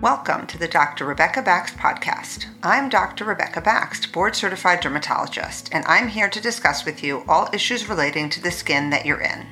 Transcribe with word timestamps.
Welcome 0.00 0.46
to 0.46 0.56
the 0.56 0.66
Dr. 0.66 1.04
Rebecca 1.04 1.42
Baxt 1.42 1.76
podcast. 1.76 2.46
I'm 2.62 2.88
Dr. 2.88 3.26
Rebecca 3.26 3.60
Baxt, 3.60 4.10
board 4.12 4.34
certified 4.34 4.80
dermatologist, 4.80 5.68
and 5.74 5.84
I'm 5.84 6.08
here 6.08 6.30
to 6.30 6.40
discuss 6.40 6.86
with 6.86 7.02
you 7.04 7.22
all 7.28 7.50
issues 7.52 7.86
relating 7.86 8.30
to 8.30 8.42
the 8.42 8.50
skin 8.50 8.88
that 8.88 9.04
you're 9.04 9.20
in. 9.20 9.46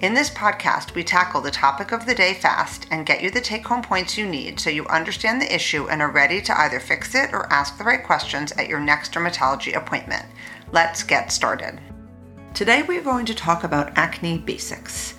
In 0.00 0.12
this 0.12 0.30
podcast, 0.30 0.96
we 0.96 1.04
tackle 1.04 1.40
the 1.40 1.52
topic 1.52 1.92
of 1.92 2.06
the 2.06 2.14
day 2.14 2.34
fast 2.34 2.88
and 2.90 3.06
get 3.06 3.22
you 3.22 3.30
the 3.30 3.40
take 3.40 3.64
home 3.64 3.82
points 3.82 4.18
you 4.18 4.26
need 4.26 4.58
so 4.58 4.68
you 4.68 4.84
understand 4.88 5.40
the 5.40 5.54
issue 5.54 5.86
and 5.86 6.02
are 6.02 6.10
ready 6.10 6.42
to 6.42 6.60
either 6.62 6.80
fix 6.80 7.14
it 7.14 7.32
or 7.32 7.46
ask 7.52 7.78
the 7.78 7.84
right 7.84 8.02
questions 8.02 8.50
at 8.58 8.68
your 8.68 8.80
next 8.80 9.12
dermatology 9.12 9.76
appointment. 9.76 10.26
Let's 10.72 11.04
get 11.04 11.30
started. 11.30 11.80
Today, 12.52 12.82
we're 12.82 13.00
going 13.00 13.26
to 13.26 13.34
talk 13.34 13.62
about 13.62 13.96
acne 13.96 14.38
basics. 14.38 15.14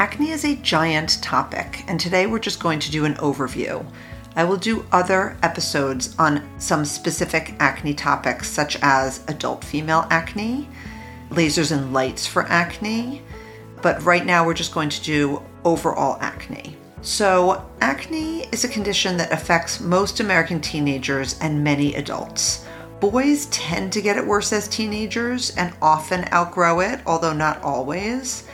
Acne 0.00 0.30
is 0.30 0.46
a 0.46 0.56
giant 0.56 1.22
topic, 1.22 1.84
and 1.86 2.00
today 2.00 2.26
we're 2.26 2.38
just 2.38 2.58
going 2.58 2.78
to 2.78 2.90
do 2.90 3.04
an 3.04 3.16
overview. 3.16 3.84
I 4.34 4.44
will 4.44 4.56
do 4.56 4.86
other 4.92 5.36
episodes 5.42 6.16
on 6.18 6.42
some 6.58 6.86
specific 6.86 7.54
acne 7.60 7.92
topics, 7.92 8.48
such 8.48 8.78
as 8.80 9.22
adult 9.28 9.62
female 9.62 10.06
acne, 10.08 10.70
lasers 11.28 11.70
and 11.70 11.92
lights 11.92 12.26
for 12.26 12.44
acne, 12.44 13.20
but 13.82 14.02
right 14.02 14.24
now 14.24 14.42
we're 14.42 14.54
just 14.54 14.72
going 14.72 14.88
to 14.88 15.02
do 15.02 15.42
overall 15.66 16.16
acne. 16.22 16.78
So, 17.02 17.68
acne 17.82 18.44
is 18.52 18.64
a 18.64 18.68
condition 18.68 19.18
that 19.18 19.34
affects 19.34 19.82
most 19.82 20.20
American 20.20 20.62
teenagers 20.62 21.38
and 21.40 21.62
many 21.62 21.94
adults. 21.96 22.64
Boys 23.00 23.48
tend 23.50 23.92
to 23.92 24.00
get 24.00 24.16
it 24.16 24.26
worse 24.26 24.50
as 24.54 24.66
teenagers 24.66 25.54
and 25.56 25.74
often 25.82 26.26
outgrow 26.32 26.80
it, 26.80 27.00
although 27.04 27.34
not 27.34 27.62
always. 27.62 28.44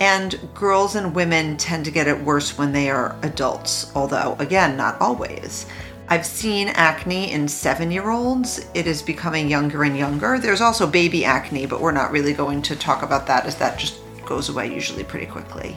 And 0.00 0.38
girls 0.54 0.94
and 0.94 1.14
women 1.14 1.56
tend 1.56 1.84
to 1.86 1.90
get 1.90 2.06
it 2.06 2.20
worse 2.20 2.58
when 2.58 2.72
they 2.72 2.90
are 2.90 3.16
adults, 3.22 3.90
although, 3.94 4.36
again, 4.38 4.76
not 4.76 5.00
always. 5.00 5.66
I've 6.08 6.26
seen 6.26 6.68
acne 6.68 7.32
in 7.32 7.48
seven 7.48 7.90
year 7.90 8.10
olds. 8.10 8.68
It 8.74 8.86
is 8.86 9.02
becoming 9.02 9.48
younger 9.48 9.82
and 9.82 9.96
younger. 9.96 10.38
There's 10.38 10.60
also 10.60 10.86
baby 10.86 11.24
acne, 11.24 11.66
but 11.66 11.80
we're 11.80 11.92
not 11.92 12.12
really 12.12 12.32
going 12.32 12.62
to 12.62 12.76
talk 12.76 13.02
about 13.02 13.26
that 13.26 13.46
as 13.46 13.56
that 13.56 13.78
just 13.78 13.98
goes 14.24 14.48
away 14.48 14.72
usually 14.72 15.02
pretty 15.02 15.26
quickly. 15.26 15.76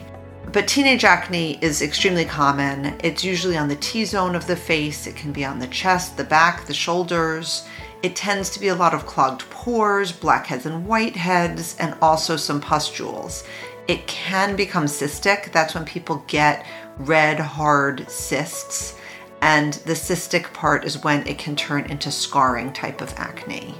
But 0.52 0.68
teenage 0.68 1.04
acne 1.04 1.58
is 1.62 1.80
extremely 1.80 2.24
common. 2.24 2.96
It's 3.02 3.24
usually 3.24 3.56
on 3.56 3.68
the 3.68 3.76
T 3.76 4.04
zone 4.04 4.34
of 4.34 4.46
the 4.46 4.56
face, 4.56 5.06
it 5.06 5.16
can 5.16 5.32
be 5.32 5.44
on 5.44 5.58
the 5.58 5.68
chest, 5.68 6.16
the 6.16 6.24
back, 6.24 6.66
the 6.66 6.74
shoulders. 6.74 7.66
It 8.02 8.16
tends 8.16 8.50
to 8.50 8.60
be 8.60 8.68
a 8.68 8.74
lot 8.74 8.94
of 8.94 9.06
clogged 9.06 9.48
pores, 9.50 10.10
blackheads 10.10 10.64
and 10.64 10.86
whiteheads, 10.86 11.76
and 11.78 11.94
also 12.00 12.36
some 12.36 12.60
pustules. 12.60 13.44
It 13.90 14.06
can 14.06 14.54
become 14.54 14.84
cystic. 14.84 15.50
That's 15.50 15.74
when 15.74 15.84
people 15.84 16.22
get 16.28 16.64
red, 16.98 17.40
hard 17.40 18.08
cysts. 18.08 18.96
And 19.42 19.72
the 19.72 19.94
cystic 19.94 20.52
part 20.52 20.84
is 20.84 21.02
when 21.02 21.26
it 21.26 21.38
can 21.38 21.56
turn 21.56 21.86
into 21.86 22.12
scarring 22.12 22.72
type 22.72 23.00
of 23.00 23.12
acne. 23.16 23.74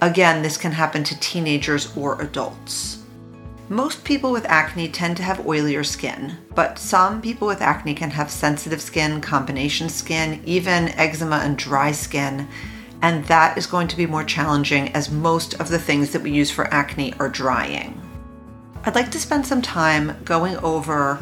Again, 0.00 0.40
this 0.40 0.56
can 0.56 0.72
happen 0.72 1.04
to 1.04 1.20
teenagers 1.20 1.94
or 1.98 2.18
adults. 2.22 3.02
Most 3.68 4.04
people 4.04 4.32
with 4.32 4.46
acne 4.46 4.88
tend 4.88 5.18
to 5.18 5.22
have 5.22 5.40
oilier 5.40 5.84
skin, 5.84 6.38
but 6.54 6.78
some 6.78 7.20
people 7.20 7.46
with 7.46 7.60
acne 7.60 7.92
can 7.92 8.12
have 8.12 8.30
sensitive 8.30 8.80
skin, 8.80 9.20
combination 9.20 9.90
skin, 9.90 10.40
even 10.46 10.88
eczema 10.98 11.40
and 11.44 11.58
dry 11.58 11.92
skin, 11.92 12.48
and 13.02 13.22
that 13.26 13.58
is 13.58 13.66
going 13.66 13.88
to 13.88 13.98
be 13.98 14.06
more 14.06 14.24
challenging 14.24 14.88
as 14.94 15.10
most 15.10 15.60
of 15.60 15.68
the 15.68 15.78
things 15.78 16.12
that 16.12 16.22
we 16.22 16.30
use 16.30 16.50
for 16.50 16.72
acne 16.72 17.12
are 17.18 17.28
drying. 17.28 18.00
I'd 18.86 18.94
like 18.94 19.10
to 19.10 19.18
spend 19.18 19.44
some 19.44 19.62
time 19.62 20.16
going 20.24 20.56
over 20.58 21.20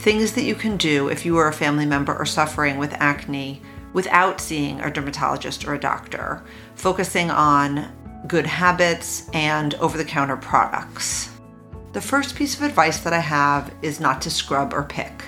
things 0.00 0.32
that 0.32 0.42
you 0.42 0.56
can 0.56 0.76
do 0.76 1.06
if 1.06 1.24
you 1.24 1.36
are 1.36 1.46
a 1.46 1.52
family 1.52 1.86
member 1.86 2.12
or 2.12 2.26
suffering 2.26 2.76
with 2.76 2.92
acne 2.94 3.62
without 3.92 4.40
seeing 4.40 4.80
a 4.80 4.90
dermatologist 4.90 5.64
or 5.64 5.74
a 5.74 5.80
doctor, 5.80 6.42
focusing 6.74 7.30
on 7.30 7.88
good 8.26 8.46
habits 8.46 9.30
and 9.32 9.74
over 9.74 9.96
the 9.96 10.04
counter 10.04 10.36
products. 10.36 11.30
The 11.92 12.00
first 12.00 12.34
piece 12.34 12.56
of 12.56 12.62
advice 12.62 12.98
that 13.02 13.12
I 13.12 13.20
have 13.20 13.72
is 13.80 14.00
not 14.00 14.20
to 14.22 14.30
scrub 14.30 14.74
or 14.74 14.82
pick. 14.82 15.22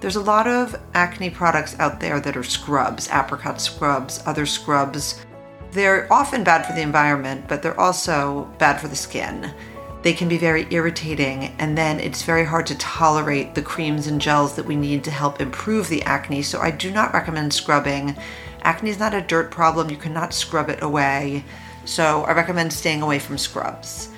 There's 0.00 0.16
a 0.16 0.20
lot 0.20 0.48
of 0.48 0.74
acne 0.92 1.30
products 1.30 1.78
out 1.78 2.00
there 2.00 2.18
that 2.18 2.36
are 2.36 2.42
scrubs, 2.42 3.08
apricot 3.12 3.60
scrubs, 3.60 4.20
other 4.26 4.44
scrubs. 4.44 5.24
They're 5.70 6.12
often 6.12 6.42
bad 6.42 6.66
for 6.66 6.72
the 6.72 6.82
environment, 6.82 7.44
but 7.46 7.62
they're 7.62 7.78
also 7.78 8.52
bad 8.58 8.80
for 8.80 8.88
the 8.88 8.96
skin 8.96 9.54
they 10.02 10.12
can 10.12 10.28
be 10.28 10.38
very 10.38 10.66
irritating, 10.70 11.54
and 11.58 11.78
then 11.78 12.00
it's 12.00 12.22
very 12.22 12.44
hard 12.44 12.66
to 12.66 12.78
tolerate 12.78 13.54
the 13.54 13.62
creams 13.62 14.06
and 14.06 14.20
gels 14.20 14.56
that 14.56 14.66
we 14.66 14.74
need 14.74 15.04
to 15.04 15.10
help 15.10 15.40
improve 15.40 15.88
the 15.88 16.02
acne. 16.02 16.42
So, 16.42 16.60
I 16.60 16.70
do 16.70 16.90
not 16.90 17.14
recommend 17.14 17.52
scrubbing. 17.52 18.16
Acne 18.62 18.90
is 18.90 18.98
not 18.98 19.14
a 19.14 19.20
dirt 19.20 19.50
problem, 19.50 19.90
you 19.90 19.96
cannot 19.96 20.34
scrub 20.34 20.68
it 20.68 20.82
away. 20.82 21.44
So, 21.84 22.24
I 22.24 22.32
recommend 22.32 22.72
staying 22.72 23.02
away 23.02 23.18
from 23.18 23.38
scrubs. 23.38 24.08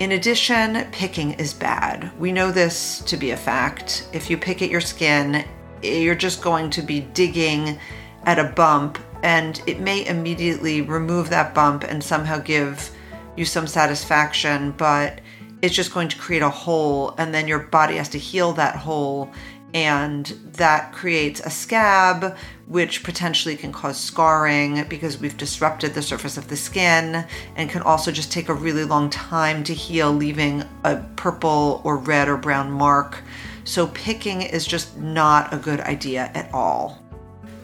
In 0.00 0.12
addition, 0.12 0.86
picking 0.92 1.32
is 1.32 1.52
bad. 1.52 2.12
We 2.18 2.30
know 2.30 2.52
this 2.52 3.00
to 3.00 3.16
be 3.16 3.32
a 3.32 3.36
fact. 3.36 4.08
If 4.12 4.30
you 4.30 4.36
pick 4.36 4.62
at 4.62 4.70
your 4.70 4.80
skin, 4.80 5.44
you're 5.82 6.14
just 6.14 6.42
going 6.42 6.70
to 6.70 6.82
be 6.82 7.00
digging 7.00 7.78
at 8.24 8.38
a 8.38 8.44
bump, 8.44 8.98
and 9.22 9.60
it 9.66 9.80
may 9.80 10.06
immediately 10.06 10.82
remove 10.82 11.30
that 11.30 11.54
bump 11.54 11.84
and 11.84 12.02
somehow 12.02 12.38
give 12.38 12.90
you 13.36 13.44
some 13.44 13.66
satisfaction, 13.66 14.72
but 14.72 15.20
it's 15.62 15.74
just 15.74 15.92
going 15.92 16.08
to 16.08 16.18
create 16.18 16.42
a 16.42 16.50
hole, 16.50 17.14
and 17.18 17.34
then 17.34 17.48
your 17.48 17.58
body 17.58 17.96
has 17.96 18.08
to 18.10 18.18
heal 18.18 18.52
that 18.52 18.76
hole, 18.76 19.30
and 19.74 20.26
that 20.52 20.92
creates 20.92 21.40
a 21.40 21.50
scab, 21.50 22.36
which 22.66 23.02
potentially 23.02 23.56
can 23.56 23.72
cause 23.72 23.98
scarring 23.98 24.84
because 24.88 25.18
we've 25.18 25.36
disrupted 25.36 25.94
the 25.94 26.02
surface 26.02 26.36
of 26.36 26.48
the 26.48 26.56
skin, 26.56 27.26
and 27.56 27.70
can 27.70 27.82
also 27.82 28.10
just 28.10 28.32
take 28.32 28.48
a 28.48 28.54
really 28.54 28.84
long 28.84 29.10
time 29.10 29.64
to 29.64 29.74
heal, 29.74 30.12
leaving 30.12 30.64
a 30.84 30.96
purple 31.16 31.80
or 31.84 31.96
red 31.96 32.28
or 32.28 32.36
brown 32.36 32.70
mark. 32.70 33.22
So, 33.64 33.88
picking 33.88 34.42
is 34.42 34.66
just 34.66 34.96
not 34.96 35.52
a 35.52 35.58
good 35.58 35.80
idea 35.80 36.30
at 36.34 36.52
all. 36.54 37.02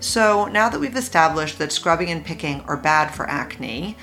So, 0.00 0.46
now 0.46 0.68
that 0.68 0.78
we've 0.78 0.96
established 0.96 1.58
that 1.58 1.72
scrubbing 1.72 2.10
and 2.10 2.22
picking 2.22 2.60
are 2.62 2.76
bad 2.76 3.14
for 3.14 3.26
acne, 3.30 3.96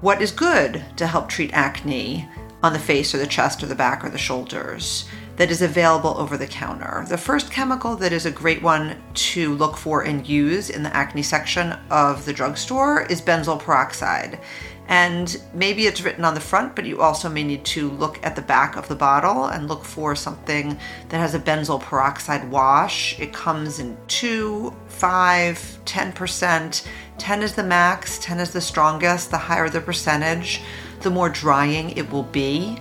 what 0.00 0.22
is 0.22 0.30
good 0.30 0.84
to 0.96 1.06
help 1.08 1.28
treat 1.28 1.52
acne 1.52 2.28
on 2.62 2.72
the 2.72 2.78
face 2.78 3.14
or 3.14 3.18
the 3.18 3.26
chest 3.26 3.62
or 3.62 3.66
the 3.66 3.74
back 3.74 4.04
or 4.04 4.08
the 4.08 4.18
shoulders 4.18 5.06
that 5.36 5.50
is 5.50 5.62
available 5.62 6.18
over 6.18 6.36
the 6.36 6.46
counter. 6.46 7.04
The 7.08 7.16
first 7.16 7.52
chemical 7.52 7.94
that 7.96 8.12
is 8.12 8.26
a 8.26 8.30
great 8.30 8.60
one 8.60 9.00
to 9.14 9.54
look 9.54 9.76
for 9.76 10.02
and 10.02 10.28
use 10.28 10.68
in 10.68 10.82
the 10.82 10.94
acne 10.94 11.22
section 11.22 11.78
of 11.90 12.24
the 12.24 12.32
drugstore 12.32 13.02
is 13.02 13.22
benzoyl 13.22 13.60
peroxide. 13.60 14.40
And 14.88 15.40
maybe 15.52 15.86
it's 15.86 16.00
written 16.00 16.24
on 16.24 16.32
the 16.32 16.40
front, 16.40 16.74
but 16.74 16.86
you 16.86 17.02
also 17.02 17.28
may 17.28 17.44
need 17.44 17.64
to 17.66 17.90
look 17.90 18.18
at 18.24 18.34
the 18.34 18.42
back 18.42 18.74
of 18.74 18.88
the 18.88 18.96
bottle 18.96 19.44
and 19.44 19.68
look 19.68 19.84
for 19.84 20.16
something 20.16 20.78
that 21.10 21.18
has 21.18 21.34
a 21.34 21.38
benzoyl 21.38 21.80
peroxide 21.80 22.50
wash. 22.50 23.20
It 23.20 23.32
comes 23.34 23.80
in 23.80 23.98
2, 24.08 24.74
5, 24.88 25.78
10%. 25.84 26.86
10 27.18 27.42
is 27.42 27.54
the 27.54 27.62
max, 27.62 28.18
10 28.20 28.40
is 28.40 28.50
the 28.50 28.62
strongest. 28.62 29.30
The 29.30 29.36
higher 29.36 29.68
the 29.68 29.82
percentage, 29.82 30.62
the 31.00 31.10
more 31.10 31.28
drying 31.28 31.90
it 31.90 32.10
will 32.10 32.24
be. 32.24 32.80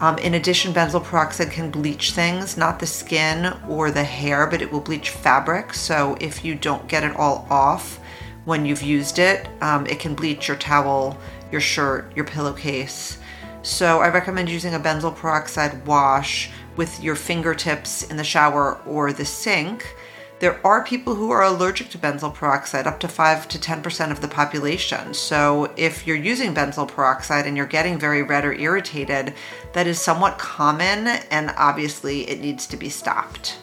Um, 0.00 0.18
in 0.18 0.34
addition, 0.34 0.74
benzoyl 0.74 1.04
peroxide 1.04 1.50
can 1.50 1.70
bleach 1.70 2.12
things, 2.12 2.56
not 2.56 2.78
the 2.78 2.86
skin 2.86 3.56
or 3.68 3.90
the 3.90 4.04
hair, 4.04 4.46
but 4.46 4.60
it 4.60 4.70
will 4.70 4.80
bleach 4.80 5.10
fabric. 5.10 5.72
So 5.72 6.16
if 6.20 6.44
you 6.44 6.54
don't 6.54 6.86
get 6.88 7.04
it 7.04 7.16
all 7.16 7.46
off 7.48 8.00
when 8.44 8.66
you've 8.66 8.82
used 8.82 9.18
it, 9.18 9.48
um, 9.62 9.86
it 9.86 10.00
can 10.00 10.14
bleach 10.14 10.48
your 10.48 10.56
towel 10.56 11.16
your 11.54 11.60
shirt, 11.60 12.14
your 12.16 12.24
pillowcase. 12.24 13.18
So 13.62 14.00
I 14.00 14.08
recommend 14.08 14.50
using 14.50 14.74
a 14.74 14.80
benzoyl 14.80 15.16
peroxide 15.16 15.86
wash 15.86 16.50
with 16.76 17.00
your 17.02 17.14
fingertips 17.14 18.02
in 18.10 18.16
the 18.16 18.24
shower 18.24 18.80
or 18.86 19.12
the 19.12 19.24
sink. 19.24 19.94
There 20.40 20.60
are 20.66 20.84
people 20.84 21.14
who 21.14 21.30
are 21.30 21.44
allergic 21.44 21.90
to 21.90 21.98
benzoyl 21.98 22.34
peroxide, 22.34 22.86
up 22.86 22.98
to 23.00 23.08
5 23.08 23.48
to 23.48 23.58
10% 23.58 24.10
of 24.10 24.20
the 24.20 24.28
population. 24.28 25.14
So, 25.14 25.72
if 25.76 26.06
you're 26.06 26.16
using 26.16 26.54
benzoyl 26.54 26.88
peroxide 26.88 27.46
and 27.46 27.56
you're 27.56 27.66
getting 27.66 27.98
very 27.98 28.22
red 28.22 28.44
or 28.44 28.52
irritated, 28.52 29.34
that 29.74 29.86
is 29.86 30.00
somewhat 30.00 30.38
common 30.38 31.06
and 31.30 31.54
obviously 31.56 32.28
it 32.28 32.40
needs 32.40 32.66
to 32.66 32.76
be 32.76 32.88
stopped. 32.88 33.58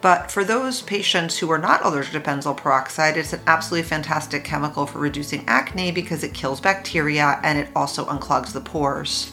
But 0.00 0.30
for 0.30 0.42
those 0.42 0.80
patients 0.80 1.36
who 1.36 1.50
are 1.50 1.58
not 1.58 1.84
allergic 1.84 2.12
to 2.12 2.20
benzoyl 2.20 2.56
peroxide, 2.56 3.18
it's 3.18 3.34
an 3.34 3.42
absolutely 3.46 3.86
fantastic 3.86 4.42
chemical 4.42 4.86
for 4.86 4.98
reducing 4.98 5.44
acne 5.46 5.92
because 5.92 6.24
it 6.24 6.32
kills 6.32 6.60
bacteria 6.60 7.38
and 7.42 7.58
it 7.58 7.68
also 7.76 8.06
unclogs 8.06 8.52
the 8.52 8.62
pores. 8.62 9.32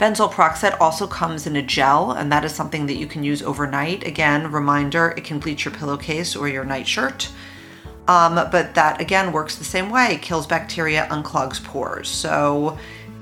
Benzoyl 0.00 0.32
peroxide 0.32 0.72
also 0.80 1.06
comes 1.06 1.46
in 1.46 1.56
a 1.56 1.62
gel, 1.62 2.12
and 2.12 2.32
that 2.32 2.42
is 2.42 2.54
something 2.54 2.86
that 2.86 2.96
you 2.96 3.06
can 3.06 3.22
use 3.22 3.42
overnight. 3.42 4.06
Again, 4.06 4.50
reminder 4.50 5.12
it 5.14 5.24
can 5.24 5.38
bleach 5.38 5.66
your 5.66 5.74
pillowcase 5.74 6.34
or 6.34 6.48
your 6.48 6.64
nightshirt. 6.64 7.30
Um, 8.08 8.36
but 8.50 8.74
that 8.74 8.98
again 8.98 9.30
works 9.30 9.56
the 9.56 9.64
same 9.64 9.90
way, 9.90 10.18
kills 10.22 10.46
bacteria, 10.46 11.06
unclogs 11.10 11.62
pores. 11.62 12.08
So 12.08 12.78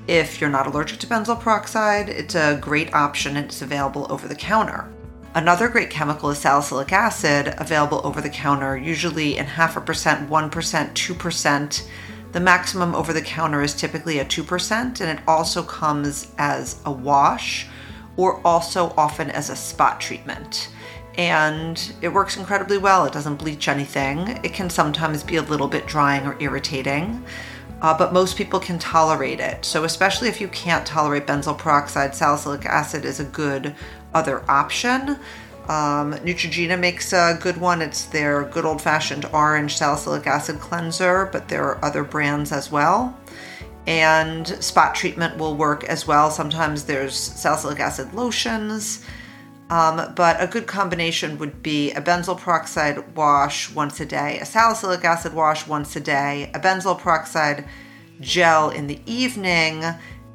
if 0.07 0.41
you're 0.41 0.51
not 0.51 0.69
allergic 0.69 1.01
to 1.01 1.09
benzoyl 1.09 1.41
peroxide, 1.41 2.09
it's 2.09 2.37
a 2.37 2.59
great 2.61 2.95
option 2.95 3.37
and 3.37 3.47
it's 3.47 3.61
available 3.61 4.07
over 4.09 4.29
the 4.29 4.37
counter. 4.37 4.89
Another 5.35 5.69
great 5.69 5.91
chemical 5.91 6.31
is 6.31 6.39
salicylic 6.39 6.93
acid, 6.93 7.57
available 7.59 8.01
over 8.05 8.21
the 8.21 8.31
counter, 8.31 8.77
usually 8.77 9.37
in 9.37 9.47
half 9.47 9.77
a 9.77 9.81
percent, 9.81 10.31
1%, 10.31 10.51
2%. 10.51 11.83
The 12.33 12.41
maximum 12.41 12.95
over 12.95 13.13
the 13.13 13.23
counter 13.23 13.63
is 13.63 13.75
typically 13.75 14.19
a 14.19 14.25
2%, 14.25 14.73
and 14.73 15.19
it 15.19 15.25
also 15.27 15.63
comes 15.63 16.31
as 16.37 16.81
a 16.85 16.93
wash 16.93 17.67
or 18.17 18.41
also 18.47 18.93
often 18.97 19.31
as 19.31 19.49
a 19.49 19.57
spot 19.57 20.01
treatment. 20.01 20.69
And 21.17 21.93
it 22.03 22.09
works 22.09 22.37
incredibly 22.37 22.79
well. 22.79 23.07
It 23.07 23.13
doesn't 23.13 23.37
bleach 23.37 23.67
anything. 23.67 24.29
It 24.45 24.53
can 24.53 24.69
sometimes 24.69 25.23
be 25.23 25.37
a 25.37 25.43
little 25.43 25.69
bit 25.69 25.87
drying 25.87 26.27
or 26.27 26.37
irritating, 26.41 27.25
uh, 27.81 27.97
but 27.97 28.13
most 28.13 28.37
people 28.37 28.61
can 28.61 28.79
tolerate 28.79 29.41
it. 29.41 29.65
So, 29.65 29.85
especially 29.85 30.29
if 30.29 30.41
you 30.41 30.49
can't 30.49 30.87
tolerate 30.87 31.27
benzoyl 31.27 31.57
peroxide, 31.57 32.15
salicylic 32.15 32.67
acid 32.67 33.05
is 33.05 33.21
a 33.21 33.25
good 33.25 33.75
other 34.15 34.49
option. 34.51 35.19
Um, 35.69 36.15
Neutrogena 36.15 36.79
makes 36.79 37.13
a 37.13 37.39
good 37.43 37.59
one. 37.59 37.83
It's 37.83 38.07
their 38.07 38.45
good 38.45 38.65
old 38.65 38.81
fashioned 38.81 39.27
orange 39.27 39.77
salicylic 39.77 40.27
acid 40.27 40.61
cleanser, 40.61 41.29
but 41.31 41.49
there 41.49 41.63
are 41.65 41.85
other 41.85 42.05
brands 42.05 42.53
as 42.53 42.73
well. 42.73 43.15
And 43.87 44.47
spot 44.63 44.95
treatment 44.95 45.37
will 45.37 45.57
work 45.57 45.85
as 45.85 46.07
well. 46.07 46.31
Sometimes 46.31 46.85
there's 46.85 47.15
salicylic 47.15 47.81
acid 47.81 48.15
lotions, 48.15 49.05
um, 49.71 50.13
but 50.15 50.43
a 50.43 50.47
good 50.47 50.67
combination 50.67 51.39
would 51.39 51.63
be 51.63 51.93
a 51.93 52.01
benzoyl 52.01 52.39
peroxide 52.39 53.15
wash 53.15 53.71
once 53.71 54.01
a 54.01 54.07
day, 54.07 54.39
a 54.41 54.47
salicylic 54.47 55.05
acid 55.05 55.35
wash 55.35 55.67
once 55.67 55.95
a 55.97 56.01
day, 56.01 56.51
a 56.55 56.59
benzoyl 56.59 56.99
peroxide 56.99 57.67
gel 58.21 58.71
in 58.71 58.87
the 58.87 59.01
evening, 59.05 59.85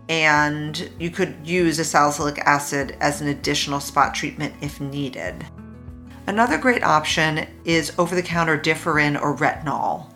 and 0.10 0.90
you 1.00 1.10
could 1.10 1.36
use 1.44 1.80
a 1.80 1.86
salicylic 1.86 2.40
acid 2.40 2.98
as 3.00 3.22
an 3.22 3.28
additional 3.28 3.80
spot 3.80 4.14
treatment 4.14 4.54
if 4.62 4.82
needed. 4.82 5.46
Another 6.28 6.58
great 6.58 6.84
option 6.84 7.48
is 7.66 7.94
over 7.98 8.16
the 8.16 8.24
counter 8.24 8.58
Differin 8.58 9.22
or 9.22 9.36
retinol. 9.36 10.10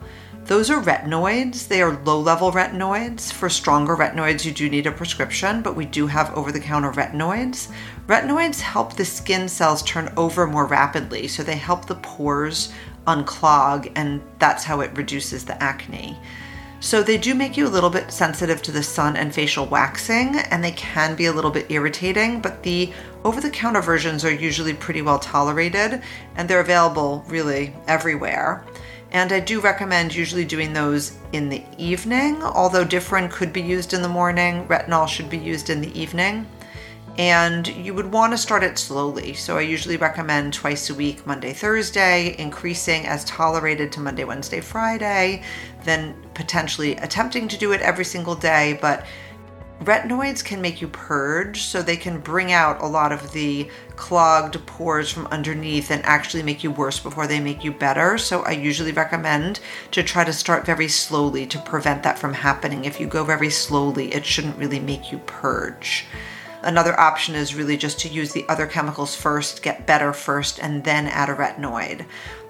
Those 0.44 0.70
are 0.70 0.80
retinoids. 0.80 1.68
They 1.68 1.82
are 1.82 2.02
low 2.04 2.18
level 2.18 2.50
retinoids. 2.50 3.30
For 3.30 3.50
stronger 3.50 3.94
retinoids, 3.94 4.46
you 4.46 4.52
do 4.52 4.70
need 4.70 4.86
a 4.86 4.92
prescription, 4.92 5.60
but 5.60 5.76
we 5.76 5.84
do 5.84 6.06
have 6.06 6.34
over 6.34 6.50
the 6.50 6.60
counter 6.60 6.90
retinoids. 6.90 7.70
Retinoids 8.06 8.60
help 8.60 8.94
the 8.94 9.04
skin 9.04 9.46
cells 9.46 9.82
turn 9.82 10.10
over 10.16 10.46
more 10.46 10.64
rapidly, 10.64 11.28
so 11.28 11.42
they 11.42 11.56
help 11.56 11.84
the 11.84 11.96
pores 11.96 12.72
unclog, 13.06 13.92
and 13.94 14.22
that's 14.38 14.64
how 14.64 14.80
it 14.80 14.96
reduces 14.96 15.44
the 15.44 15.62
acne. 15.62 16.18
So 16.80 17.02
they 17.02 17.18
do 17.18 17.34
make 17.34 17.56
you 17.56 17.66
a 17.66 17.68
little 17.68 17.90
bit 17.90 18.12
sensitive 18.12 18.62
to 18.62 18.72
the 18.72 18.82
sun 18.82 19.16
and 19.16 19.34
facial 19.34 19.66
waxing, 19.66 20.36
and 20.36 20.62
they 20.62 20.70
can 20.72 21.16
be 21.16 21.26
a 21.26 21.32
little 21.32 21.50
bit 21.50 21.70
irritating, 21.70 22.40
but 22.40 22.62
the 22.62 22.92
over 23.24 23.40
the 23.40 23.50
counter 23.50 23.80
versions 23.80 24.24
are 24.24 24.32
usually 24.32 24.74
pretty 24.74 25.02
well 25.02 25.18
tolerated 25.18 26.02
and 26.36 26.48
they're 26.48 26.60
available 26.60 27.24
really 27.26 27.74
everywhere. 27.88 28.64
And 29.10 29.32
I 29.32 29.40
do 29.40 29.60
recommend 29.60 30.14
usually 30.14 30.44
doing 30.44 30.72
those 30.72 31.18
in 31.32 31.48
the 31.48 31.64
evening, 31.78 32.42
although 32.42 32.84
Differin 32.84 33.30
could 33.30 33.52
be 33.52 33.62
used 33.62 33.92
in 33.92 34.02
the 34.02 34.08
morning, 34.08 34.66
retinol 34.68 35.08
should 35.08 35.28
be 35.28 35.38
used 35.38 35.70
in 35.70 35.80
the 35.80 35.98
evening 35.98 36.46
and 37.18 37.66
you 37.66 37.92
would 37.92 38.12
want 38.12 38.32
to 38.32 38.38
start 38.38 38.62
it 38.62 38.78
slowly. 38.78 39.34
So 39.34 39.58
I 39.58 39.62
usually 39.62 39.96
recommend 39.96 40.54
twice 40.54 40.88
a 40.88 40.94
week, 40.94 41.26
Monday, 41.26 41.52
Thursday, 41.52 42.36
increasing 42.38 43.06
as 43.06 43.24
tolerated 43.24 43.90
to 43.92 44.00
Monday, 44.00 44.22
Wednesday, 44.22 44.60
Friday, 44.60 45.42
then 45.82 46.14
potentially 46.34 46.94
attempting 46.96 47.48
to 47.48 47.58
do 47.58 47.72
it 47.72 47.80
every 47.80 48.04
single 48.04 48.36
day. 48.36 48.78
But 48.80 49.04
retinoids 49.82 50.44
can 50.44 50.60
make 50.60 50.80
you 50.80 50.86
purge, 50.86 51.62
so 51.62 51.82
they 51.82 51.96
can 51.96 52.20
bring 52.20 52.52
out 52.52 52.80
a 52.80 52.86
lot 52.86 53.10
of 53.10 53.32
the 53.32 53.68
clogged 53.96 54.64
pores 54.66 55.10
from 55.10 55.26
underneath 55.26 55.90
and 55.90 56.04
actually 56.04 56.44
make 56.44 56.62
you 56.62 56.70
worse 56.70 57.00
before 57.00 57.26
they 57.26 57.40
make 57.40 57.64
you 57.64 57.72
better. 57.72 58.16
So 58.16 58.42
I 58.42 58.52
usually 58.52 58.92
recommend 58.92 59.58
to 59.90 60.04
try 60.04 60.22
to 60.22 60.32
start 60.32 60.64
very 60.64 60.86
slowly 60.86 61.46
to 61.46 61.58
prevent 61.58 62.04
that 62.04 62.16
from 62.16 62.34
happening. 62.34 62.84
If 62.84 63.00
you 63.00 63.08
go 63.08 63.24
very 63.24 63.50
slowly, 63.50 64.14
it 64.14 64.24
shouldn't 64.24 64.56
really 64.56 64.78
make 64.78 65.10
you 65.10 65.18
purge. 65.18 66.06
Another 66.62 66.98
option 66.98 67.34
is 67.34 67.54
really 67.54 67.76
just 67.76 68.00
to 68.00 68.08
use 68.08 68.32
the 68.32 68.44
other 68.48 68.66
chemicals 68.66 69.14
first, 69.14 69.62
get 69.62 69.86
better 69.86 70.12
first, 70.12 70.58
and 70.58 70.82
then 70.84 71.06
add 71.06 71.28
a 71.28 71.34
retinoid. 71.34 72.04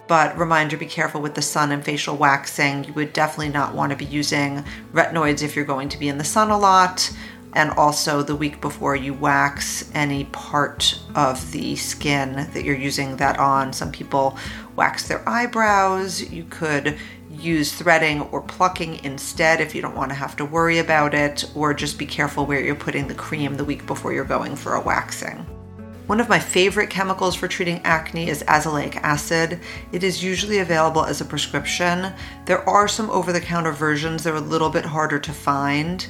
But 0.07 0.39
reminder 0.39 0.79
be 0.79 0.87
careful 0.87 1.21
with 1.21 1.35
the 1.35 1.43
sun 1.43 1.71
and 1.71 1.85
facial 1.85 2.17
waxing. 2.17 2.85
You 2.85 2.95
would 2.95 3.13
definitely 3.13 3.51
not 3.51 3.75
want 3.75 3.91
to 3.91 3.97
be 3.97 4.07
using 4.07 4.65
retinoids 4.93 5.43
if 5.43 5.55
you're 5.55 5.67
going 5.67 5.91
to 5.91 5.99
be 5.99 6.09
in 6.09 6.17
the 6.17 6.25
sun 6.25 6.51
a 6.51 6.59
lot. 6.59 7.13
And 7.55 7.71
also, 7.73 8.23
the 8.23 8.37
week 8.37 8.61
before 8.61 8.97
you 8.97 9.13
wax 9.13 9.91
any 9.95 10.25
part 10.27 10.99
of 11.15 11.53
the 11.53 11.77
skin 11.77 12.49
that 12.53 12.65
you're 12.65 12.77
using 12.77 13.17
that 13.17 13.39
on. 13.39 13.73
Some 13.73 13.93
people 13.93 14.39
wax 14.77 15.09
their 15.09 15.27
eyebrows. 15.29 16.31
You 16.31 16.45
could 16.45 16.99
use 17.39 17.73
threading 17.73 18.23
or 18.23 18.43
plucking 18.43 19.05
instead 19.05 19.61
if 19.61 19.75
you 19.75 19.81
don't 19.81 19.97
want 19.97 20.11
to 20.11 20.15
have 20.15 20.37
to 20.37 20.45
worry 20.45 20.79
about 20.79 21.15
it, 21.15 21.45
or 21.55 21.73
just 21.73 21.99
be 21.99 22.07
careful 22.07 22.47
where 22.47 22.61
you're 22.61 22.75
putting 22.75 23.07
the 23.07 23.15
cream 23.15 23.55
the 23.55 23.65
week 23.65 23.87
before 23.87 24.13
you're 24.13 24.25
going 24.25 24.57
for 24.57 24.75
a 24.75 24.81
waxing. 24.81 25.47
One 26.09 26.21
of 26.21 26.29
my 26.31 26.39
favorite 26.39 26.89
chemicals 26.89 27.35
for 27.35 27.49
treating 27.49 27.83
acne 27.85 28.31
is 28.31 28.43
azelaic 28.45 28.97
acid. 28.97 29.61
It 29.93 30.03
is 30.03 30.25
usually 30.25 30.61
available 30.61 31.05
as 31.05 31.21
a 31.21 31.25
prescription. 31.27 32.15
There 32.47 32.67
are 32.67 32.89
some 32.89 33.11
over 33.11 33.31
the 33.31 33.43
counter 33.43 33.73
versions, 33.73 34.25
they're 34.25 34.35
a 34.35 34.41
little 34.41 34.71
bit 34.71 34.87
harder 34.87 35.19
to 35.19 35.33
find, 35.33 36.07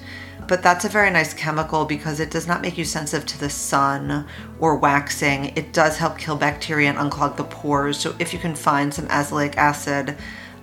but 0.47 0.63
that's 0.63 0.85
a 0.85 0.89
very 0.89 1.11
nice 1.11 1.35
chemical 1.35 1.85
because 1.85 2.21
it 2.21 2.31
does 2.31 2.47
not 2.47 2.63
make 2.63 2.79
you 2.79 2.85
sensitive 2.85 3.27
to 3.27 3.41
the 3.41 3.51
sun 3.51 4.25
or 4.61 4.77
waxing. 4.77 5.47
It 5.57 5.73
does 5.73 5.99
help 5.99 6.17
kill 6.17 6.37
bacteria 6.37 6.91
and 6.91 6.99
unclog 6.99 7.37
the 7.37 7.43
pores. 7.43 7.99
So 7.99 8.15
if 8.21 8.33
you 8.33 8.39
can 8.39 8.55
find 8.55 8.95
some 8.95 9.09
azelaic 9.09 9.57
acid, 9.57 10.17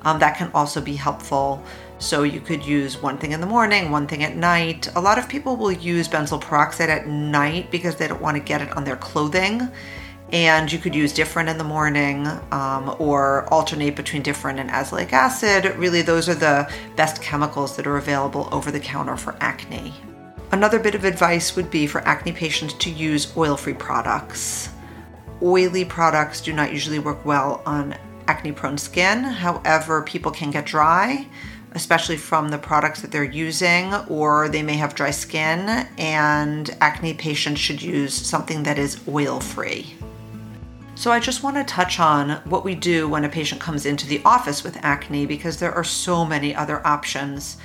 um, 0.06 0.20
that 0.20 0.38
can 0.38 0.50
also 0.54 0.80
be 0.80 0.96
helpful. 0.96 1.62
So 1.98 2.24
you 2.24 2.40
could 2.40 2.66
use 2.66 3.02
one 3.02 3.18
thing 3.18 3.32
in 3.32 3.42
the 3.42 3.48
morning, 3.48 3.90
one 3.90 4.06
thing 4.08 4.24
at 4.24 4.36
night. 4.36 4.88
A 4.96 5.02
lot 5.02 5.18
of 5.18 5.28
people 5.28 5.56
will 5.56 5.72
use 5.72 6.08
benzoyl 6.08 6.40
peroxide 6.40 6.90
at 6.90 7.08
night 7.08 7.72
because 7.72 7.96
they 7.96 8.08
don't 8.08 8.22
want 8.22 8.38
to 8.38 8.44
get 8.44 8.62
it 8.62 8.76
on 8.78 8.84
their 8.84 8.98
clothing. 8.98 9.68
And 10.32 10.72
you 10.72 10.80
could 10.80 10.96
use 10.96 11.14
Differin 11.14 11.48
in 11.48 11.58
the 11.58 11.64
morning 11.64 12.28
um, 12.52 12.96
or 13.00 13.48
alternate 13.54 13.96
between 13.96 14.24
Differin 14.24 14.60
and 14.60 14.70
azelaic 14.70 15.14
acid. 15.14 15.76
Really, 15.78 16.02
those 16.02 16.28
are 16.28 16.36
the 16.36 16.72
best 16.96 17.22
chemicals 17.22 17.76
that 17.76 17.88
are 17.88 17.98
available 17.98 18.50
over 18.52 18.72
the 18.72 18.80
counter 18.80 19.18
for 19.18 19.36
acne. 19.40 19.94
Another 20.52 20.80
bit 20.80 20.96
of 20.96 21.06
advice 21.06 21.56
would 21.56 21.72
be 21.72 21.88
for 21.88 22.02
acne 22.02 22.32
patients 22.32 22.74
to 22.76 22.90
use 22.90 23.36
oil 23.38 23.56
free 23.56 23.74
products. 23.74 24.70
Oily 25.42 25.86
products 25.86 26.42
do 26.42 26.54
not 26.54 26.72
usually 26.72 27.00
work 27.00 27.24
well 27.26 27.62
on 27.66 27.96
acne 28.28 28.52
prone 28.52 28.78
skin. 28.78 29.24
However, 29.24 30.02
people 30.02 30.32
can 30.32 30.52
get 30.52 30.66
dry, 30.66 31.28
especially 31.74 32.18
from 32.18 32.50
the 32.50 32.58
products 32.58 33.02
that 33.02 33.12
they're 33.12 33.24
using, 33.24 33.94
or 34.08 34.50
they 34.50 34.64
may 34.64 34.76
have 34.76 34.96
dry 34.96 35.12
skin, 35.12 35.88
and 35.98 36.76
acne 36.82 37.14
patients 37.14 37.60
should 37.60 37.82
use 37.82 38.14
something 38.14 38.64
that 38.64 38.80
is 38.80 39.02
oil 39.08 39.40
free. 39.40 39.96
So, 40.98 41.12
I 41.12 41.20
just 41.20 41.44
want 41.44 41.58
to 41.58 41.64
touch 41.66 42.00
on 42.00 42.42
what 42.46 42.64
we 42.64 42.74
do 42.74 43.10
when 43.10 43.26
a 43.26 43.30
patient 43.30 43.60
comes 43.60 43.86
into 43.86 44.08
the 44.08 44.22
office 44.24 44.64
with 44.64 44.78
acne 44.82 45.26
because 45.26 45.60
there 45.60 45.74
are 45.74 45.84
so 45.84 46.26
many 46.26 46.56
other 46.56 46.86
options 46.88 47.58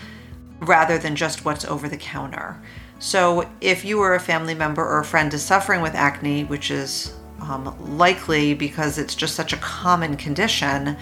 rather 0.59 0.99
than 0.99 1.14
just 1.14 1.45
what's 1.45 1.64
over 1.64 1.88
the 1.88 1.97
counter. 1.97 2.61
So, 2.99 3.49
if 3.61 3.85
you 3.85 4.00
or 4.00 4.14
a 4.14 4.21
family 4.21 4.55
member 4.55 4.85
or 4.85 4.99
a 4.99 5.05
friend 5.05 5.33
is 5.33 5.45
suffering 5.45 5.81
with 5.81 5.95
acne, 5.95 6.43
which 6.45 6.73
is 6.73 7.14
um, 7.43 7.75
likely 7.97 8.55
because 8.55 8.99
it's 8.99 9.15
just 9.15 9.35
such 9.35 9.53
a 9.53 9.57
common 9.59 10.17
condition, 10.17 10.97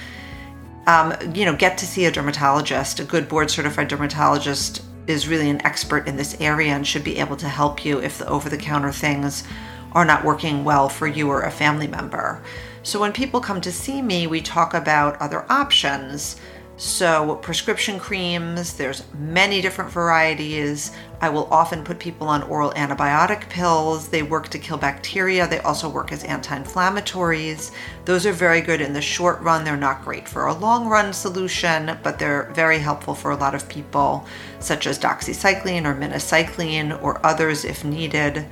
um, 0.87 1.15
you 1.35 1.45
know, 1.45 1.55
get 1.55 1.79
to 1.79 1.87
see 1.87 2.07
a 2.07 2.11
dermatologist. 2.11 3.01
A 3.01 3.05
good 3.05 3.29
board 3.29 3.51
certified 3.51 3.89
dermatologist 3.89 4.83
is 5.07 5.29
really 5.29 5.51
an 5.51 5.65
expert 5.67 6.07
in 6.07 6.17
this 6.17 6.39
area 6.41 6.73
and 6.73 6.87
should 6.87 7.05
be 7.05 7.19
able 7.19 7.37
to 7.37 7.49
help 7.49 7.85
you 7.85 7.99
if 8.01 8.19
the 8.19 8.29
over 8.29 8.49
the 8.49 8.57
counter 8.57 8.93
things 8.93 9.45
are 9.93 10.05
not 10.05 10.25
working 10.25 10.65
well 10.65 10.89
for 10.89 11.07
you 11.07 11.29
or 11.29 11.43
a 11.43 11.51
family 11.51 11.87
member. 11.87 12.43
So 12.83 13.01
when 13.01 13.13
people 13.13 13.41
come 13.41 13.61
to 13.63 13.73
see 13.73 14.03
me, 14.03 14.27
we 14.27 14.41
talk 14.41 14.75
about 14.75 15.21
other 15.21 15.51
options 15.51 16.37
so, 16.81 17.35
prescription 17.43 17.99
creams, 17.99 18.75
there's 18.75 19.03
many 19.19 19.61
different 19.61 19.91
varieties. 19.91 20.93
I 21.21 21.29
will 21.31 21.49
often 21.51 21.83
put 21.83 21.99
people 21.99 22.29
on 22.29 22.45
oral 22.45 22.71
antibiotic 22.73 23.49
pills. 23.49 24.09
They 24.09 24.23
work 24.23 24.49
to 24.51 24.59
kill 24.59 24.77
bacteria. 24.77 25.49
They 25.49 25.59
also 25.61 25.89
work 25.89 26.13
as 26.13 26.23
anti 26.23 26.57
inflammatories. 26.57 27.73
Those 28.05 28.25
are 28.25 28.33
very 28.33 28.61
good 28.61 28.81
in 28.81 28.93
the 28.93 29.01
short 29.01 29.41
run. 29.41 29.65
They're 29.65 29.77
not 29.77 30.05
great 30.05 30.29
for 30.29 30.47
a 30.47 30.55
long 30.55 30.87
run 30.87 31.13
solution, 31.13 31.99
but 32.05 32.19
they're 32.19 32.51
very 32.55 32.79
helpful 32.79 33.15
for 33.15 33.33
a 33.33 33.37
lot 33.37 33.57
of 33.57 33.69
people, 33.69 34.27
such 34.61 34.87
as 34.87 34.99
doxycycline 34.99 35.87
or 35.87 35.95
minocycline 35.95 37.03
or 37.03 37.25
others 37.27 37.65
if 37.65 37.85
needed. 37.85 38.47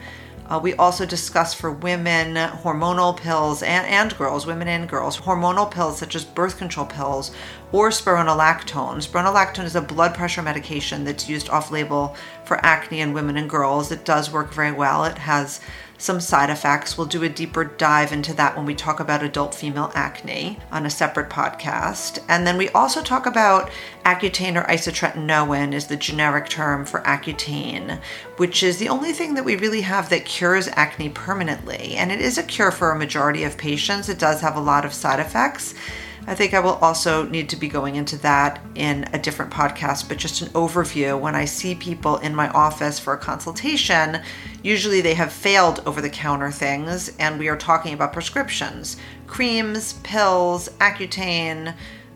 Uh, 0.48 0.60
we 0.62 0.74
also 0.74 1.04
discuss 1.04 1.52
for 1.52 1.72
women 1.72 2.34
hormonal 2.34 3.16
pills 3.16 3.62
and, 3.62 3.86
and 3.86 4.16
girls, 4.16 4.46
women 4.46 4.68
and 4.68 4.88
girls, 4.88 5.18
hormonal 5.18 5.68
pills 5.68 5.98
such 5.98 6.14
as 6.14 6.24
birth 6.24 6.56
control 6.56 6.86
pills 6.86 7.32
or 7.72 7.90
spironolactone. 7.90 9.04
Spironolactone 9.06 9.64
is 9.64 9.76
a 9.76 9.80
blood 9.80 10.14
pressure 10.14 10.42
medication 10.42 11.04
that's 11.04 11.28
used 11.28 11.48
off 11.48 11.70
label 11.70 12.14
for 12.44 12.64
acne 12.64 13.00
in 13.00 13.12
women 13.12 13.36
and 13.36 13.50
girls. 13.50 13.90
It 13.90 14.04
does 14.04 14.30
work 14.30 14.52
very 14.52 14.72
well. 14.72 15.04
It 15.04 15.18
has 15.18 15.60
some 15.98 16.20
side 16.20 16.50
effects. 16.50 16.96
We'll 16.96 17.06
do 17.06 17.22
a 17.22 17.28
deeper 17.28 17.64
dive 17.64 18.12
into 18.12 18.34
that 18.34 18.56
when 18.56 18.66
we 18.66 18.74
talk 18.74 19.00
about 19.00 19.22
adult 19.22 19.54
female 19.54 19.90
acne 19.94 20.58
on 20.70 20.84
a 20.84 20.90
separate 20.90 21.30
podcast. 21.30 22.22
And 22.28 22.46
then 22.46 22.58
we 22.58 22.68
also 22.70 23.02
talk 23.02 23.26
about 23.26 23.70
Accutane 24.04 24.60
or 24.60 24.66
isotretinoin 24.66 25.72
is 25.72 25.86
the 25.86 25.96
generic 25.96 26.48
term 26.48 26.84
for 26.84 27.00
Accutane, 27.00 27.98
which 28.36 28.62
is 28.62 28.78
the 28.78 28.90
only 28.90 29.12
thing 29.12 29.34
that 29.34 29.44
we 29.44 29.56
really 29.56 29.80
have 29.80 30.10
that 30.10 30.24
cures 30.24 30.68
acne 30.68 31.08
permanently. 31.08 31.94
And 31.96 32.12
it 32.12 32.20
is 32.20 32.38
a 32.38 32.42
cure 32.42 32.70
for 32.70 32.90
a 32.90 32.98
majority 32.98 33.44
of 33.44 33.56
patients. 33.56 34.08
It 34.08 34.18
does 34.18 34.40
have 34.42 34.56
a 34.56 34.60
lot 34.60 34.84
of 34.84 34.92
side 34.92 35.18
effects. 35.20 35.74
I 36.28 36.34
think 36.34 36.54
I 36.54 36.60
will 36.60 36.74
also 36.82 37.24
need 37.24 37.48
to 37.50 37.56
be 37.56 37.68
going 37.68 37.94
into 37.94 38.16
that 38.18 38.60
in 38.74 39.08
a 39.12 39.18
different 39.18 39.52
podcast, 39.52 40.08
but 40.08 40.18
just 40.18 40.42
an 40.42 40.48
overview. 40.48 41.18
When 41.20 41.36
I 41.36 41.44
see 41.44 41.76
people 41.76 42.16
in 42.16 42.34
my 42.34 42.48
office 42.48 42.98
for 42.98 43.12
a 43.12 43.18
consultation, 43.18 44.20
usually 44.60 45.00
they 45.00 45.14
have 45.14 45.32
failed 45.32 45.82
over 45.86 46.00
the 46.00 46.10
counter 46.10 46.50
things, 46.50 47.16
and 47.20 47.38
we 47.38 47.48
are 47.48 47.56
talking 47.56 47.94
about 47.94 48.12
prescriptions 48.12 48.96
creams, 49.28 49.94
pills, 50.04 50.68
Accutane, 50.80 51.74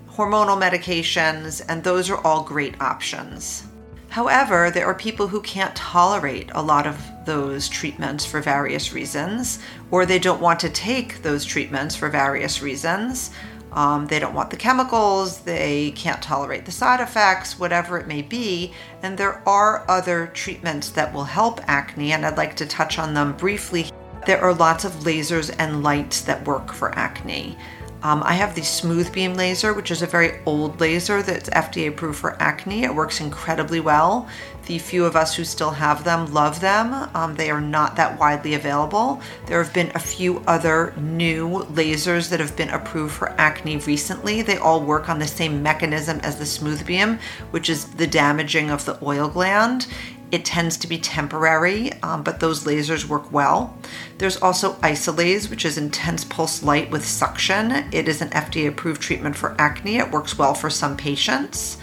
hormonal 0.09 0.61
medications, 0.61 1.62
and 1.69 1.83
those 1.83 2.11
are 2.11 2.19
all 2.26 2.43
great 2.43 2.81
options. 2.81 3.64
However, 4.09 4.73
there 4.73 4.87
are 4.87 4.95
people 4.95 5.29
who 5.29 5.40
can't 5.40 5.75
tolerate 5.76 6.50
a 6.52 6.62
lot 6.62 6.85
of 6.85 7.00
those 7.26 7.69
treatments 7.69 8.26
for 8.26 8.40
various 8.40 8.93
reasons, 8.93 9.61
or 9.93 10.05
they 10.05 10.19
don't 10.19 10.40
want 10.40 10.59
to 10.61 10.69
take 10.69 11.23
those 11.23 11.45
treatments 11.45 11.95
for 11.95 12.09
various 12.09 12.61
reasons. 12.61 13.31
Um, 13.73 14.07
they 14.07 14.19
don't 14.19 14.35
want 14.35 14.50
the 14.50 14.57
chemicals, 14.57 15.41
they 15.41 15.93
can't 15.93 16.21
tolerate 16.21 16.65
the 16.65 16.73
side 16.73 17.00
effects, 17.00 17.59
whatever 17.59 17.99
it 17.99 18.07
may 18.07 18.23
be. 18.23 18.73
And 19.03 19.17
there 19.17 19.43
are 19.49 19.85
other 19.89 20.27
treatments 20.29 20.91
that 20.91 21.12
will 21.12 21.25
help 21.25 21.61
acne, 21.69 22.12
and 22.12 22.27
I'd 22.27 22.37
like 22.37 22.57
to 22.57 22.67
touch 22.67 22.99
on 22.99 23.15
them 23.15 23.37
briefly. 23.37 23.91
There 24.27 24.41
are 24.41 24.53
lots 24.53 24.85
of 24.85 24.93
lasers 24.93 25.55
and 25.59 25.83
lights 25.83 26.23
that 26.23 26.47
work 26.47 26.73
for 26.73 26.95
acne. 26.95 27.57
Um, 28.02 28.23
I 28.25 28.33
have 28.33 28.54
the 28.54 28.62
Smooth 28.62 29.12
Beam 29.12 29.35
laser, 29.35 29.75
which 29.75 29.90
is 29.90 30.00
a 30.00 30.07
very 30.07 30.40
old 30.47 30.80
laser 30.80 31.23
that's 31.23 31.50
FDA 31.50 31.88
approved 31.88 32.19
for 32.19 32.40
acne. 32.40 32.85
It 32.85 32.95
works 32.95 33.21
incredibly 33.21 33.80
well. 33.80 34.26
The 34.66 34.78
few 34.78 35.04
of 35.04 35.16
us 35.16 35.35
who 35.35 35.45
still 35.45 35.73
have 35.73 36.04
them 36.04 36.33
love 36.33 36.61
them. 36.61 37.11
Um, 37.14 37.35
they 37.35 37.50
are 37.50 37.61
not 37.61 37.97
that 37.97 38.19
widely 38.19 38.54
available. 38.54 39.21
There 39.47 39.62
have 39.62 39.75
been 39.75 39.90
a 39.95 39.99
few 39.99 40.42
other 40.47 40.95
new 40.97 41.64
lasers 41.73 42.30
that 42.30 42.40
have 42.40 42.57
been 42.57 42.71
approved 42.71 43.12
for 43.12 43.30
acne 43.38 43.76
recently. 43.78 44.42
They 44.42 44.57
all 44.57 44.83
work 44.83 45.09
on 45.09 45.19
the 45.19 45.26
same 45.26 45.62
mechanism 45.62 46.21
as 46.23 46.38
the 46.38 46.47
Smooth 46.47 46.87
Beam, 46.87 47.19
which 47.50 47.69
is 47.69 47.85
the 47.87 48.07
damaging 48.07 48.71
of 48.71 48.85
the 48.85 48.99
oil 49.04 49.28
gland. 49.28 49.87
It 50.32 50.44
tends 50.44 50.76
to 50.78 50.87
be 50.87 50.99
temporary, 50.99 51.92
um, 52.02 52.22
but 52.22 52.38
those 52.38 52.64
lasers 52.64 53.04
work 53.04 53.32
well. 53.32 53.76
There's 54.18 54.37
also 54.37 54.75
Isolase, 54.75 55.50
which 55.50 55.64
is 55.64 55.76
intense 55.76 56.25
pulse 56.25 56.62
light 56.62 56.90
with 56.90 57.04
suction. 57.04 57.72
It 57.92 58.08
is 58.08 58.22
an 58.22 58.30
FDA 58.30 58.68
approved 58.68 59.02
treatment 59.02 59.37
for 59.37 59.56
acne. 59.58 59.99
It 59.99 60.12
works 60.12 60.38
well 60.38 60.54
for 60.54 60.70
some 60.70 60.96
patients. 60.96 61.78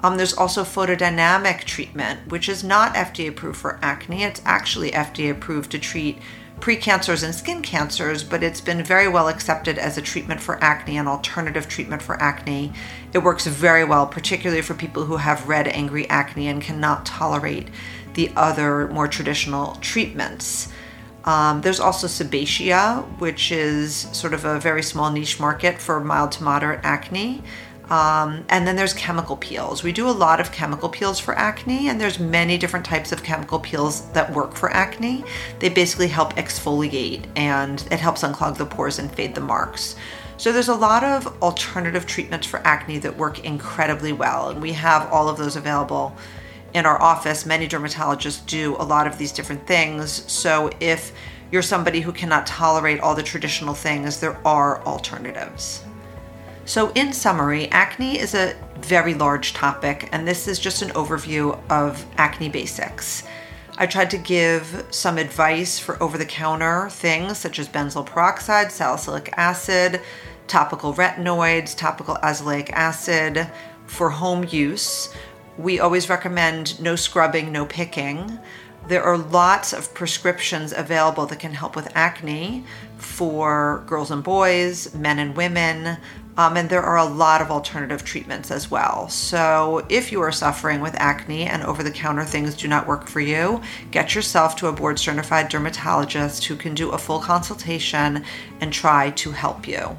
Um, 0.00 0.16
there's 0.16 0.34
also 0.34 0.62
photodynamic 0.62 1.64
treatment, 1.64 2.20
which 2.28 2.48
is 2.48 2.62
not 2.62 2.94
FDA 2.94 3.30
approved 3.30 3.58
for 3.58 3.80
acne. 3.82 4.22
It's 4.22 4.42
actually 4.44 4.92
FDA 4.92 5.30
approved 5.32 5.72
to 5.72 5.78
treat 5.78 6.18
precancers 6.60 7.22
and 7.22 7.34
skin 7.34 7.62
cancers, 7.62 8.24
but 8.24 8.42
it's 8.42 8.60
been 8.60 8.82
very 8.82 9.08
well 9.08 9.28
accepted 9.28 9.78
as 9.78 9.96
a 9.96 10.02
treatment 10.02 10.40
for 10.40 10.62
acne, 10.62 10.96
an 10.96 11.06
alternative 11.06 11.68
treatment 11.68 12.02
for 12.02 12.20
acne. 12.22 12.72
It 13.12 13.18
works 13.18 13.46
very 13.46 13.84
well, 13.84 14.06
particularly 14.06 14.62
for 14.62 14.74
people 14.74 15.04
who 15.04 15.16
have 15.16 15.48
red, 15.48 15.68
angry 15.68 16.08
acne 16.08 16.48
and 16.48 16.60
cannot 16.60 17.06
tolerate 17.06 17.68
the 18.14 18.30
other 18.36 18.88
more 18.88 19.08
traditional 19.08 19.76
treatments. 19.76 20.72
Um, 21.24 21.60
there's 21.60 21.80
also 21.80 22.06
Sebacia, 22.06 23.04
which 23.18 23.52
is 23.52 24.08
sort 24.12 24.32
of 24.32 24.44
a 24.44 24.58
very 24.58 24.82
small 24.82 25.10
niche 25.10 25.38
market 25.38 25.78
for 25.78 26.00
mild 26.00 26.32
to 26.32 26.42
moderate 26.42 26.80
acne. 26.82 27.42
Um, 27.90 28.44
and 28.50 28.66
then 28.66 28.76
there's 28.76 28.92
chemical 28.92 29.36
peels. 29.36 29.82
We 29.82 29.92
do 29.92 30.08
a 30.08 30.12
lot 30.12 30.40
of 30.40 30.52
chemical 30.52 30.88
peels 30.88 31.18
for 31.18 31.34
acne, 31.34 31.88
and 31.88 32.00
there's 32.00 32.18
many 32.18 32.58
different 32.58 32.84
types 32.84 33.12
of 33.12 33.22
chemical 33.22 33.58
peels 33.58 34.10
that 34.10 34.30
work 34.32 34.54
for 34.54 34.70
acne. 34.70 35.24
They 35.58 35.70
basically 35.70 36.08
help 36.08 36.34
exfoliate 36.34 37.26
and 37.36 37.86
it 37.90 37.98
helps 37.98 38.22
unclog 38.22 38.58
the 38.58 38.66
pores 38.66 38.98
and 38.98 39.10
fade 39.10 39.34
the 39.34 39.40
marks. 39.40 39.96
So 40.36 40.52
there's 40.52 40.68
a 40.68 40.74
lot 40.74 41.02
of 41.02 41.42
alternative 41.42 42.06
treatments 42.06 42.46
for 42.46 42.58
acne 42.58 42.98
that 42.98 43.16
work 43.16 43.44
incredibly 43.44 44.12
well, 44.12 44.50
and 44.50 44.62
we 44.62 44.72
have 44.74 45.10
all 45.10 45.28
of 45.28 45.38
those 45.38 45.56
available 45.56 46.14
in 46.74 46.84
our 46.84 47.00
office. 47.00 47.46
Many 47.46 47.66
dermatologists 47.66 48.46
do 48.46 48.76
a 48.78 48.84
lot 48.84 49.06
of 49.06 49.18
these 49.18 49.32
different 49.32 49.66
things. 49.66 50.30
So 50.30 50.70
if 50.78 51.12
you're 51.50 51.62
somebody 51.62 52.00
who 52.00 52.12
cannot 52.12 52.46
tolerate 52.46 53.00
all 53.00 53.14
the 53.14 53.22
traditional 53.22 53.74
things, 53.74 54.20
there 54.20 54.38
are 54.46 54.84
alternatives. 54.84 55.82
So, 56.68 56.90
in 56.90 57.14
summary, 57.14 57.70
acne 57.70 58.18
is 58.18 58.34
a 58.34 58.54
very 58.82 59.14
large 59.14 59.54
topic, 59.54 60.10
and 60.12 60.28
this 60.28 60.46
is 60.46 60.58
just 60.58 60.82
an 60.82 60.90
overview 60.90 61.58
of 61.70 62.04
acne 62.18 62.50
basics. 62.50 63.22
I 63.78 63.86
tried 63.86 64.10
to 64.10 64.18
give 64.18 64.84
some 64.90 65.16
advice 65.16 65.78
for 65.78 66.00
over 66.02 66.18
the 66.18 66.26
counter 66.26 66.90
things 66.90 67.38
such 67.38 67.58
as 67.58 67.70
benzoyl 67.70 68.04
peroxide, 68.04 68.70
salicylic 68.70 69.32
acid, 69.38 70.02
topical 70.46 70.92
retinoids, 70.92 71.74
topical 71.74 72.16
azelaic 72.16 72.68
acid 72.72 73.50
for 73.86 74.10
home 74.10 74.44
use. 74.50 75.08
We 75.56 75.80
always 75.80 76.10
recommend 76.10 76.78
no 76.82 76.96
scrubbing, 76.96 77.50
no 77.50 77.64
picking. 77.64 78.38
There 78.88 79.02
are 79.02 79.18
lots 79.18 79.74
of 79.74 79.92
prescriptions 79.92 80.72
available 80.72 81.26
that 81.26 81.38
can 81.38 81.52
help 81.52 81.76
with 81.76 81.92
acne 81.94 82.64
for 82.96 83.84
girls 83.86 84.10
and 84.10 84.24
boys, 84.24 84.94
men 84.94 85.18
and 85.18 85.36
women, 85.36 85.98
um, 86.38 86.56
and 86.56 86.70
there 86.70 86.82
are 86.82 86.96
a 86.96 87.04
lot 87.04 87.42
of 87.42 87.50
alternative 87.50 88.02
treatments 88.02 88.50
as 88.50 88.70
well. 88.70 89.10
So, 89.10 89.84
if 89.90 90.10
you 90.10 90.22
are 90.22 90.32
suffering 90.32 90.80
with 90.80 90.94
acne 90.94 91.44
and 91.44 91.62
over 91.64 91.82
the 91.82 91.90
counter 91.90 92.24
things 92.24 92.56
do 92.56 92.66
not 92.66 92.86
work 92.86 93.08
for 93.08 93.20
you, 93.20 93.60
get 93.90 94.14
yourself 94.14 94.56
to 94.56 94.68
a 94.68 94.72
board 94.72 94.98
certified 94.98 95.50
dermatologist 95.50 96.46
who 96.46 96.56
can 96.56 96.74
do 96.74 96.88
a 96.88 96.98
full 96.98 97.20
consultation 97.20 98.24
and 98.62 98.72
try 98.72 99.10
to 99.10 99.32
help 99.32 99.68
you. 99.68 99.98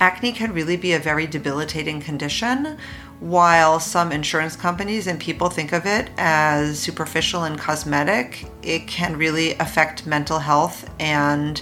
Acne 0.00 0.32
can 0.32 0.52
really 0.52 0.76
be 0.76 0.94
a 0.94 0.98
very 0.98 1.28
debilitating 1.28 2.00
condition. 2.00 2.76
While 3.20 3.80
some 3.80 4.12
insurance 4.12 4.56
companies 4.56 5.06
and 5.06 5.18
people 5.18 5.48
think 5.48 5.72
of 5.72 5.86
it 5.86 6.10
as 6.18 6.78
superficial 6.78 7.44
and 7.44 7.58
cosmetic, 7.58 8.46
it 8.62 8.86
can 8.86 9.16
really 9.16 9.54
affect 9.54 10.06
mental 10.06 10.38
health 10.38 10.90
and 11.00 11.60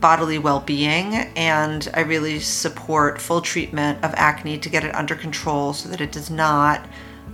bodily 0.00 0.38
well 0.38 0.60
being, 0.60 1.14
and 1.36 1.88
I 1.94 2.00
really 2.00 2.40
support 2.40 3.20
full 3.20 3.40
treatment 3.40 4.04
of 4.04 4.12
acne 4.16 4.58
to 4.58 4.68
get 4.68 4.84
it 4.84 4.94
under 4.94 5.14
control 5.14 5.72
so 5.72 5.88
that 5.88 6.00
it 6.00 6.12
does 6.12 6.30
not 6.30 6.86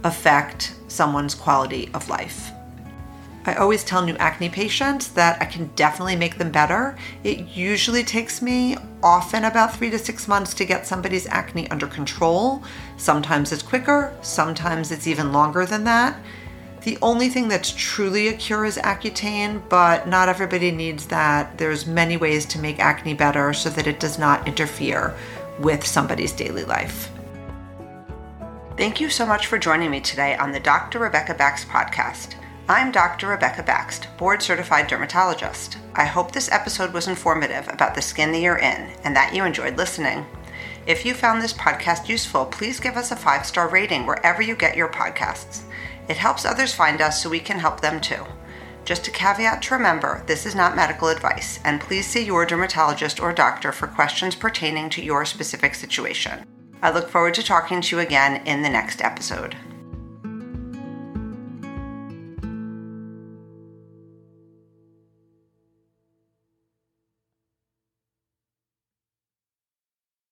affect 0.02 0.74
someone's 0.88 1.34
quality 1.34 1.90
of 1.94 2.08
life. 2.08 2.53
I 3.46 3.54
always 3.54 3.84
tell 3.84 4.02
new 4.02 4.16
acne 4.16 4.48
patients 4.48 5.08
that 5.08 5.40
I 5.40 5.44
can 5.44 5.66
definitely 5.76 6.16
make 6.16 6.38
them 6.38 6.50
better. 6.50 6.96
It 7.24 7.40
usually 7.48 8.02
takes 8.02 8.40
me 8.40 8.76
often 9.02 9.44
about 9.44 9.76
three 9.76 9.90
to 9.90 9.98
six 9.98 10.26
months 10.26 10.54
to 10.54 10.64
get 10.64 10.86
somebody's 10.86 11.26
acne 11.26 11.70
under 11.70 11.86
control. 11.86 12.62
Sometimes 12.96 13.52
it's 13.52 13.62
quicker, 13.62 14.16
sometimes 14.22 14.90
it's 14.90 15.06
even 15.06 15.32
longer 15.32 15.66
than 15.66 15.84
that. 15.84 16.18
The 16.84 16.98
only 17.02 17.28
thing 17.28 17.48
that's 17.48 17.74
truly 17.76 18.28
a 18.28 18.32
cure 18.32 18.64
is 18.64 18.78
Accutane, 18.78 19.66
but 19.68 20.08
not 20.08 20.28
everybody 20.28 20.70
needs 20.70 21.06
that. 21.06 21.56
There's 21.58 21.86
many 21.86 22.16
ways 22.16 22.46
to 22.46 22.58
make 22.58 22.78
acne 22.78 23.14
better 23.14 23.52
so 23.52 23.68
that 23.70 23.86
it 23.86 24.00
does 24.00 24.18
not 24.18 24.46
interfere 24.48 25.14
with 25.58 25.86
somebody's 25.86 26.32
daily 26.32 26.64
life. 26.64 27.10
Thank 28.76 29.00
you 29.00 29.08
so 29.08 29.24
much 29.24 29.46
for 29.46 29.58
joining 29.58 29.90
me 29.90 30.00
today 30.00 30.36
on 30.36 30.52
the 30.52 30.60
Dr. 30.60 30.98
Rebecca 30.98 31.34
Baxt 31.34 31.68
podcast. 31.68 32.34
I'm 32.66 32.92
Dr. 32.92 33.28
Rebecca 33.28 33.62
Baxt, 33.62 34.08
board 34.16 34.42
certified 34.42 34.86
dermatologist. 34.86 35.76
I 35.96 36.06
hope 36.06 36.32
this 36.32 36.50
episode 36.50 36.94
was 36.94 37.08
informative 37.08 37.68
about 37.68 37.94
the 37.94 38.00
skin 38.00 38.32
that 38.32 38.40
you're 38.40 38.56
in 38.56 38.90
and 39.04 39.14
that 39.14 39.34
you 39.34 39.44
enjoyed 39.44 39.76
listening. 39.76 40.24
If 40.86 41.04
you 41.04 41.12
found 41.12 41.42
this 41.42 41.52
podcast 41.52 42.08
useful, 42.08 42.46
please 42.46 42.80
give 42.80 42.96
us 42.96 43.10
a 43.10 43.16
five 43.16 43.44
star 43.44 43.68
rating 43.68 44.06
wherever 44.06 44.40
you 44.40 44.56
get 44.56 44.78
your 44.78 44.88
podcasts. 44.88 45.64
It 46.08 46.16
helps 46.16 46.46
others 46.46 46.72
find 46.72 47.02
us 47.02 47.22
so 47.22 47.28
we 47.28 47.38
can 47.38 47.58
help 47.58 47.82
them 47.82 48.00
too. 48.00 48.24
Just 48.86 49.08
a 49.08 49.10
caveat 49.10 49.60
to 49.64 49.74
remember 49.74 50.24
this 50.26 50.46
is 50.46 50.54
not 50.54 50.74
medical 50.74 51.08
advice, 51.08 51.60
and 51.64 51.82
please 51.82 52.06
see 52.06 52.24
your 52.24 52.46
dermatologist 52.46 53.20
or 53.20 53.34
doctor 53.34 53.72
for 53.72 53.88
questions 53.88 54.34
pertaining 54.34 54.88
to 54.88 55.04
your 55.04 55.26
specific 55.26 55.74
situation. 55.74 56.46
I 56.80 56.92
look 56.92 57.10
forward 57.10 57.34
to 57.34 57.42
talking 57.42 57.82
to 57.82 57.96
you 57.96 58.00
again 58.00 58.46
in 58.46 58.62
the 58.62 58.70
next 58.70 59.02
episode. 59.02 59.54